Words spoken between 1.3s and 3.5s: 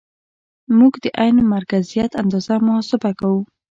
مرکزیت اندازه محاسبه کوو